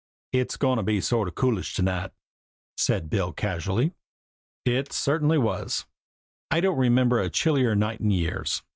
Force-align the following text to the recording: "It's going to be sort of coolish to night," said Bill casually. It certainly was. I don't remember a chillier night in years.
"It's 0.33 0.57
going 0.57 0.77
to 0.77 0.81
be 0.83 0.99
sort 0.99 1.27
of 1.27 1.35
coolish 1.35 1.75
to 1.75 1.83
night," 1.83 2.09
said 2.75 3.07
Bill 3.11 3.31
casually. 3.31 3.93
It 4.65 4.91
certainly 4.91 5.37
was. 5.37 5.85
I 6.49 6.59
don't 6.59 6.79
remember 6.79 7.19
a 7.19 7.29
chillier 7.29 7.75
night 7.75 7.99
in 8.01 8.09
years. 8.09 8.63